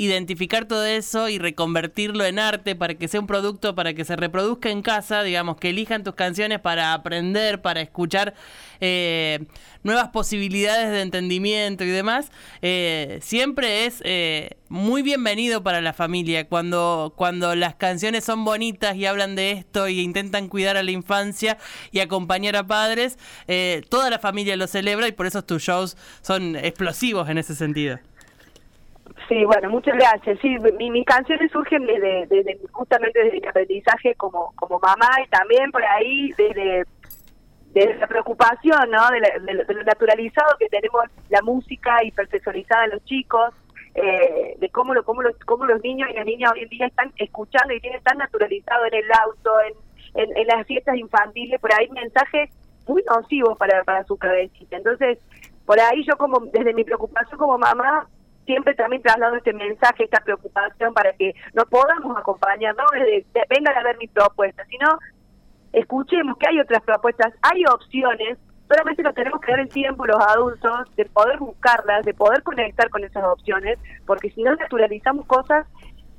identificar 0.00 0.64
todo 0.64 0.84
eso 0.84 1.28
y 1.28 1.38
reconvertirlo 1.38 2.24
en 2.24 2.38
arte 2.38 2.74
para 2.74 2.94
que 2.94 3.06
sea 3.06 3.20
un 3.20 3.26
producto, 3.26 3.74
para 3.74 3.92
que 3.92 4.04
se 4.04 4.16
reproduzca 4.16 4.70
en 4.70 4.82
casa, 4.82 5.22
digamos, 5.22 5.58
que 5.58 5.70
elijan 5.70 6.04
tus 6.04 6.14
canciones 6.14 6.58
para 6.60 6.94
aprender, 6.94 7.60
para 7.60 7.82
escuchar 7.82 8.34
eh, 8.80 9.40
nuevas 9.82 10.08
posibilidades 10.08 10.90
de 10.90 11.02
entendimiento 11.02 11.84
y 11.84 11.88
demás, 11.88 12.30
eh, 12.62 13.18
siempre 13.20 13.86
es 13.86 14.00
eh, 14.04 14.56
muy 14.68 15.02
bienvenido 15.02 15.62
para 15.62 15.80
la 15.80 15.92
familia. 15.92 16.48
Cuando, 16.48 17.12
cuando 17.16 17.54
las 17.54 17.74
canciones 17.74 18.24
son 18.24 18.44
bonitas 18.44 18.96
y 18.96 19.04
hablan 19.04 19.36
de 19.36 19.52
esto 19.52 19.88
y 19.88 20.00
intentan 20.00 20.48
cuidar 20.48 20.76
a 20.76 20.82
la 20.82 20.90
infancia 20.90 21.58
y 21.92 22.00
acompañar 22.00 22.56
a 22.56 22.66
padres, 22.66 23.18
eh, 23.48 23.82
toda 23.88 24.08
la 24.08 24.18
familia 24.18 24.56
lo 24.56 24.66
celebra 24.66 25.08
y 25.08 25.12
por 25.12 25.26
eso 25.26 25.44
tus 25.44 25.62
shows 25.62 25.96
son 26.22 26.56
explosivos 26.56 27.28
en 27.28 27.36
ese 27.38 27.54
sentido. 27.54 27.98
Sí, 29.28 29.44
bueno, 29.44 29.70
muchas 29.70 29.96
gracias. 29.96 30.38
Sí, 30.40 30.56
mi- 30.78 30.90
mis 30.90 31.04
canciones 31.06 31.50
surgen 31.52 31.86
desde, 31.86 32.58
justamente 32.72 33.22
desde 33.22 33.40
mi 33.40 33.46
aprendizaje 33.46 34.14
como, 34.14 34.52
como 34.56 34.78
mamá 34.78 35.08
y 35.24 35.28
también 35.28 35.70
por 35.70 35.84
ahí 35.84 36.30
desde, 36.36 36.84
desde 37.72 37.94
la 37.96 38.06
preocupación, 38.06 38.90
¿no? 38.90 39.08
De, 39.10 39.20
la- 39.20 39.38
de 39.40 39.54
lo- 39.54 39.64
de 39.64 39.74
lo 39.74 39.82
naturalizado 39.84 40.56
que 40.58 40.68
tenemos 40.68 41.02
la 41.28 41.42
música 41.42 42.02
hipersexualizada 42.04 42.84
en 42.86 42.90
los 42.92 43.04
chicos, 43.04 43.54
eh, 43.94 44.56
de 44.58 44.68
cómo, 44.70 44.94
lo, 44.94 45.04
cómo, 45.04 45.22
los, 45.22 45.36
cómo 45.46 45.64
los 45.66 45.82
niños 45.82 46.08
y 46.10 46.14
las 46.14 46.24
niñas 46.26 46.52
hoy 46.52 46.62
en 46.62 46.68
día 46.68 46.86
están 46.86 47.12
escuchando 47.16 47.74
y 47.74 47.80
tienen 47.80 48.02
tan 48.02 48.18
naturalizado 48.18 48.84
en 48.86 48.94
el 48.94 49.12
auto, 49.12 49.50
en, 50.14 50.22
en, 50.22 50.36
en 50.36 50.46
las 50.46 50.66
fiestas 50.66 50.96
infantiles, 50.96 51.60
por 51.60 51.72
ahí 51.74 51.88
mensajes 51.90 52.50
muy 52.86 53.02
nocivos 53.04 53.58
para, 53.58 53.82
para 53.84 54.04
su 54.04 54.16
cabecita. 54.16 54.76
Entonces, 54.76 55.18
por 55.66 55.78
ahí 55.80 56.04
yo 56.04 56.16
como 56.16 56.40
desde 56.52 56.72
mi 56.74 56.84
preocupación 56.84 57.38
como 57.38 57.58
mamá 57.58 58.08
siempre 58.50 58.74
también 58.74 59.00
traslado 59.02 59.36
este 59.36 59.52
mensaje, 59.52 60.02
esta 60.04 60.18
preocupación 60.20 60.92
para 60.92 61.12
que 61.12 61.34
nos 61.54 61.66
podamos 61.66 62.16
acompañar, 62.18 62.74
no 62.76 62.84
desde 62.92 63.24
de- 63.32 63.46
vengan 63.48 63.76
a 63.76 63.82
ver 63.84 63.96
mi 63.98 64.08
propuesta, 64.08 64.64
sino 64.66 64.98
escuchemos 65.72 66.36
que 66.38 66.48
hay 66.48 66.58
otras 66.60 66.82
propuestas, 66.82 67.32
hay 67.42 67.64
opciones, 67.72 68.38
solamente 68.68 69.02
nos 69.04 69.14
tenemos 69.14 69.40
que 69.40 69.52
dar 69.52 69.60
el 69.60 69.68
tiempo 69.68 70.04
los 70.04 70.20
adultos 70.20 70.94
de 70.96 71.04
poder 71.06 71.38
buscarlas, 71.38 72.04
de 72.04 72.12
poder 72.14 72.42
conectar 72.42 72.90
con 72.90 73.04
esas 73.04 73.22
opciones, 73.24 73.78
porque 74.06 74.30
si 74.30 74.42
no 74.42 74.54
naturalizamos 74.56 75.26
cosas 75.26 75.66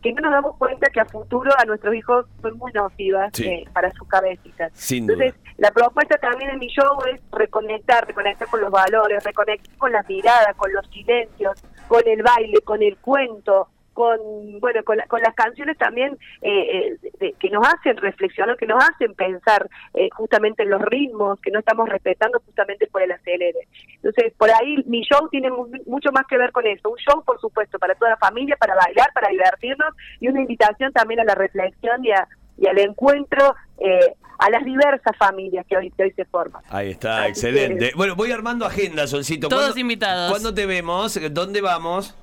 que 0.02 0.14
no 0.14 0.22
nos 0.22 0.32
damos 0.32 0.58
cuenta 0.58 0.90
que 0.90 1.00
a 1.00 1.06
futuro 1.06 1.52
a 1.60 1.66
nuestros 1.66 1.94
hijos 1.94 2.26
son 2.42 2.58
muy 2.58 2.72
nocivas 2.74 3.30
Sí. 3.34 3.46
eh, 3.48 3.66
para 3.72 3.92
sus 3.92 4.08
cabecitas. 4.08 4.72
Sin 4.74 5.06
duda. 5.06 5.26
Entonces, 5.26 5.54
la 5.58 5.70
propuesta 5.70 6.18
también 6.18 6.50
en 6.50 6.58
mi 6.60 6.68
show 6.70 6.98
es 7.14 7.22
reconectar, 7.32 8.08
reconectar 8.08 8.48
con 8.48 8.62
los 8.62 8.72
valores, 8.72 9.24
reconectar 9.24 9.78
con 9.78 9.92
las 9.92 10.08
miradas, 10.10 10.56
con 10.56 10.74
los 10.74 10.88
silencios, 10.90 11.54
con 11.92 12.08
el 12.08 12.24
baile, 12.24 12.62
con 12.64 12.82
el 12.82 12.96
cuento, 12.98 13.68
con 13.94 14.18
bueno 14.62 14.82
con, 14.86 14.96
la- 14.96 15.06
con 15.08 15.20
las 15.22 15.36
canciones 15.36 15.78
también 15.78 16.18
eh, 16.42 16.96
eh, 17.02 17.10
de- 17.20 17.34
que 17.34 17.50
nos 17.50 17.68
hacen 17.68 17.98
reflexionar, 17.98 18.56
que 18.56 18.66
nos 18.66 18.82
hacen 18.82 19.14
pensar 19.14 19.68
eh, 19.94 20.08
justamente 20.16 20.64
en 20.64 20.70
los 20.70 20.82
ritmos 20.82 21.38
que 21.42 21.52
no 21.52 21.60
estamos 21.60 21.90
respetando 21.90 22.40
justamente 22.46 22.88
por 22.88 23.02
el 23.02 23.12
acelere. 23.12 23.68
Entonces, 23.96 24.32
por 24.38 24.50
ahí 24.50 24.78
mi 24.86 25.02
show 25.02 25.28
tiene 25.30 25.50
mu- 25.52 25.68
mucho 25.86 26.14
más 26.14 26.26
que 26.28 26.38
ver 26.38 26.54
con 26.54 26.66
eso. 26.66 26.90
Un 26.90 26.98
show, 27.00 27.22
por 27.26 27.42
supuesto, 27.42 27.78
para 27.78 27.96
toda 27.96 28.12
la 28.12 28.18
familia, 28.18 28.56
para 28.56 28.76
bailar, 28.76 29.10
para 29.14 29.28
divertirnos 29.30 29.94
y 30.22 30.30
una 30.30 30.40
invitación 30.40 30.94
también 30.94 31.20
a 31.20 31.26
la 31.26 31.36
reflexión 31.36 32.06
y, 32.06 32.12
a- 32.12 32.26
y 32.58 32.68
al 32.68 32.80
encuentro 32.80 33.54
eh, 33.80 34.14
a 34.42 34.50
las 34.50 34.66
diversas 34.66 35.16
familias 35.18 35.66
que 35.70 35.78
hoy, 35.78 35.92
que 35.92 36.04
hoy 36.04 36.12
se 36.14 36.26
forman. 36.26 36.64
Ahí 36.70 36.90
está, 36.92 37.20
Así 37.22 37.30
excelente. 37.30 37.90
que- 37.92 37.96
Bueno, 37.96 38.16
voy 38.16 38.32
armando 38.32 38.66
agenda, 38.66 39.06
Solcito. 39.06 39.48
Todos 39.50 39.62
¿Cuándo- 39.66 39.80
invitados. 39.80 40.32
¿Cuándo 40.32 40.52
te 40.54 40.66
vemos? 40.66 41.20
¿Dónde 41.32 41.62
vamos? 41.62 42.18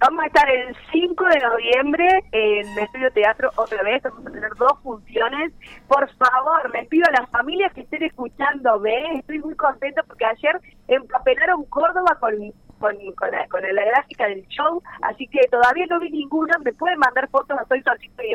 Vamos 0.00 0.24
a 0.24 0.26
estar 0.26 0.50
el 0.50 0.74
5 0.90 1.24
de 1.26 1.38
noviembre 1.38 2.04
en 2.32 2.66
el 2.68 2.78
Estudio 2.80 3.12
Teatro 3.12 3.50
otra 3.54 3.80
vez. 3.84 4.02
Vamos 4.02 4.26
a 4.26 4.30
tener 4.32 4.50
dos 4.58 4.72
funciones. 4.82 5.52
Por 5.86 6.10
favor, 6.16 6.68
les 6.74 6.88
pido 6.88 7.04
a 7.08 7.20
las 7.20 7.30
familias 7.30 7.72
que 7.72 7.82
estén 7.82 8.02
escuchándome. 8.02 9.20
Estoy 9.20 9.38
muy 9.38 9.54
contenta 9.54 10.02
porque 10.02 10.24
ayer 10.24 10.60
empapelaron 10.88 11.64
Córdoba 11.66 12.16
con, 12.18 12.34
con, 12.82 12.96
con, 13.14 13.30
la, 13.30 13.46
con 13.48 13.62
la 13.62 13.84
gráfica 13.84 14.26
del 14.26 14.46
show. 14.48 14.82
Así 15.02 15.26
que 15.28 15.40
todavía 15.48 15.86
no 15.86 16.00
vi 16.00 16.10
ninguno. 16.10 16.52
Me 16.64 16.72
pueden 16.72 16.98
mandar 16.98 17.28
fotos 17.28 17.56
a 17.58 17.64
Soy 17.66 17.80
Solcito 17.82 18.22
y. 18.22 18.34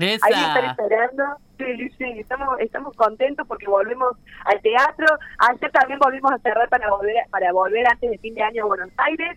Esa. 0.00 0.26
Ahí 0.26 0.32
están 0.32 0.64
esperando. 0.70 1.24
Sí, 1.58 1.90
sí, 1.98 2.04
estamos, 2.18 2.58
estamos 2.60 2.96
contentos 2.96 3.46
porque 3.46 3.66
volvemos 3.66 4.16
al 4.46 4.60
teatro. 4.62 5.06
Ayer 5.50 5.70
también 5.72 5.98
volvimos 5.98 6.32
a 6.32 6.38
cerrar 6.38 6.68
para 6.68 6.88
volver, 6.88 7.16
para 7.30 7.52
volver 7.52 7.86
antes 7.86 8.10
de 8.10 8.18
fin 8.18 8.34
de 8.34 8.42
año 8.42 8.64
a 8.64 8.66
Buenos 8.68 8.90
Aires. 8.96 9.36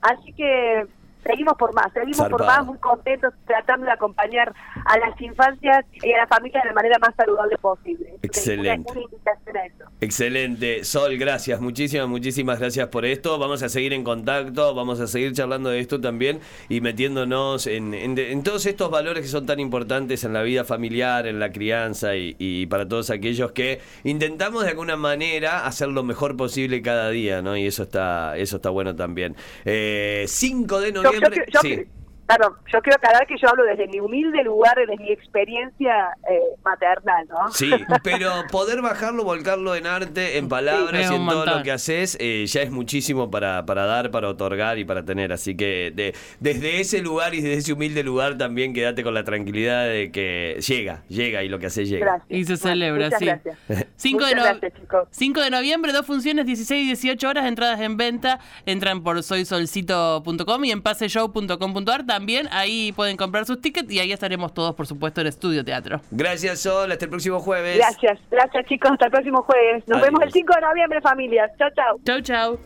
Así 0.00 0.32
que 0.32 0.86
seguimos 1.28 1.54
por 1.58 1.74
más, 1.74 1.92
seguimos 1.92 2.28
por 2.28 2.44
más, 2.44 2.64
muy 2.64 2.78
contentos, 2.78 3.32
tratando 3.46 3.86
de 3.86 3.92
acompañar 3.92 4.52
a 4.84 4.98
las 4.98 5.20
infancias 5.20 5.84
y 5.92 6.12
a 6.12 6.18
la 6.18 6.26
familia 6.26 6.60
de 6.62 6.68
la 6.68 6.74
manera 6.74 6.98
más 6.98 7.14
saludable 7.16 7.56
posible. 7.58 8.14
Excelente. 8.22 8.90
Una, 8.92 8.92
una 8.92 9.00
invitación 9.02 9.56
a 9.56 9.66
eso. 9.66 9.84
Excelente. 10.00 10.84
Sol, 10.84 11.16
gracias. 11.18 11.60
Muchísimas, 11.60 12.08
muchísimas 12.08 12.58
gracias 12.58 12.88
por 12.88 13.04
esto. 13.04 13.38
Vamos 13.38 13.62
a 13.62 13.68
seguir 13.68 13.92
en 13.92 14.04
contacto, 14.04 14.74
vamos 14.74 15.00
a 15.00 15.06
seguir 15.06 15.32
charlando 15.32 15.68
de 15.70 15.80
esto 15.80 16.00
también 16.00 16.40
y 16.68 16.80
metiéndonos 16.80 17.66
en, 17.66 17.94
en- 17.94 18.18
en 18.18 18.42
todos 18.42 18.66
estos 18.66 18.90
valores 18.90 19.22
que 19.22 19.28
son 19.28 19.44
tan 19.46 19.60
importantes 19.60 20.24
en 20.24 20.32
la 20.32 20.42
vida 20.42 20.64
familiar, 20.64 21.26
en 21.26 21.38
la 21.38 21.52
crianza 21.52 22.16
y, 22.16 22.34
y 22.38 22.66
para 22.66 22.88
todos 22.88 23.10
aquellos 23.10 23.52
que 23.52 23.80
intentamos 24.04 24.64
de 24.64 24.70
alguna 24.70 24.96
manera 24.96 25.66
hacer 25.66 25.88
lo 25.88 26.02
mejor 26.02 26.36
posible 26.36 26.80
cada 26.82 27.10
día, 27.10 27.42
¿no? 27.42 27.56
Y 27.56 27.66
eso 27.66 27.82
está, 27.82 28.36
eso 28.36 28.56
está 28.56 28.70
bueno 28.70 28.96
también. 28.96 29.36
Eh, 29.64 30.24
5 30.26 30.80
de 30.80 30.92
Yo, 31.20 31.28
yo, 31.34 31.42
yo- 31.52 31.60
sí. 31.60 31.86
Perdón, 32.28 32.52
yo 32.72 32.80
quiero 32.82 32.96
aclarar 32.96 33.26
que 33.26 33.34
yo 33.40 33.48
hablo 33.48 33.64
desde 33.64 33.88
mi 33.88 33.98
humilde 34.00 34.44
lugar, 34.44 34.76
desde 34.76 34.96
mi 35.02 35.10
experiencia 35.10 36.10
eh, 36.30 36.38
maternal, 36.64 37.26
¿no? 37.28 37.50
Sí, 37.50 37.70
pero 38.04 38.30
poder 38.52 38.82
bajarlo, 38.82 39.24
volcarlo 39.24 39.74
en 39.74 39.86
arte, 39.86 40.38
en 40.38 40.48
palabras 40.48 41.06
Sí, 41.08 41.12
y 41.12 41.16
en 41.16 41.26
todo 41.26 41.36
montón. 41.38 41.58
lo 41.58 41.62
que 41.64 41.72
haces, 41.72 42.16
eh, 42.20 42.44
ya 42.46 42.60
es 42.62 42.70
muchísimo 42.70 43.30
para, 43.30 43.64
para 43.66 43.86
dar, 43.86 44.10
para 44.10 44.28
otorgar 44.28 44.78
y 44.78 44.84
para 44.84 45.04
tener. 45.04 45.32
Así 45.32 45.56
que 45.56 45.90
de- 45.94 46.14
desde 46.38 46.80
ese 46.80 47.00
lugar 47.02 47.34
y 47.34 47.40
desde 47.40 47.54
ese 47.58 47.72
humilde 47.72 48.02
lugar 48.04 48.36
también 48.36 48.74
quédate 48.74 49.02
con 49.02 49.14
la 49.14 49.24
tranquilidad 49.24 49.86
de 49.88 50.12
que 50.12 50.60
llega, 50.66 51.02
llega 51.08 51.42
y 51.42 51.48
lo 51.48 51.58
que 51.58 51.66
haces 51.66 51.88
llega. 51.88 52.04
Gracias. 52.06 52.26
Y 52.30 52.44
se 52.44 52.52
Bueno, 52.54 52.68
celebra, 52.68 53.04
muchas 53.06 53.18
sí. 53.18 53.24
gracias. 53.24 53.56
5 53.96 54.26
de, 54.26 54.34
no- 54.34 54.42
gracias, 54.42 54.72
chicos. 54.74 55.08
5 55.12 55.40
de 55.40 55.50
noviembre, 55.50 55.92
dos 55.92 56.04
funciones, 56.06 56.44
16 56.46 56.82
y 56.84 56.86
18 56.88 57.26
horas, 57.28 57.46
entradas 57.46 57.80
en 57.80 57.96
venta. 57.96 58.38
Entran 58.66 59.02
por 59.02 59.22
soysolcito.com 59.22 60.64
y 60.64 60.70
en 60.72 60.82
paseshow.com.ar. 60.82 62.04
También 62.18 62.48
ahí 62.50 62.90
pueden 62.90 63.16
comprar 63.16 63.46
sus 63.46 63.60
tickets 63.60 63.88
y 63.92 64.00
ahí 64.00 64.10
estaremos 64.10 64.52
todos, 64.52 64.74
por 64.74 64.88
supuesto, 64.88 65.20
en 65.20 65.28
Estudio 65.28 65.64
Teatro. 65.64 66.00
Gracias, 66.10 66.58
Sol. 66.58 66.90
Hasta 66.90 67.04
el 67.04 67.10
próximo 67.10 67.38
jueves. 67.38 67.76
Gracias, 67.76 68.18
gracias 68.28 68.66
chicos, 68.66 68.90
hasta 68.90 69.04
el 69.04 69.12
próximo 69.12 69.40
jueves. 69.42 69.84
Nos 69.86 69.98
Adiós. 69.98 70.08
vemos 70.08 70.22
el 70.24 70.32
5 70.32 70.52
de 70.52 70.60
noviembre, 70.60 71.00
familias. 71.00 71.48
Chao, 71.56 71.68
chao. 71.76 72.00
Chau, 72.04 72.20
chau. 72.20 72.58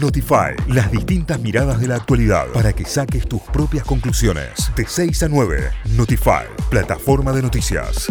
Notify, 0.00 0.56
las 0.74 0.90
distintas 0.90 1.38
miradas 1.38 1.80
de 1.80 1.86
la 1.86 1.94
actualidad 1.94 2.48
para 2.52 2.72
que 2.72 2.84
saques 2.84 3.28
tus 3.28 3.42
propias 3.42 3.84
conclusiones. 3.84 4.72
De 4.74 4.84
6 4.84 5.22
a 5.22 5.28
9, 5.28 5.70
Notify, 5.96 6.46
plataforma 6.68 7.32
de 7.32 7.42
noticias. 7.42 8.08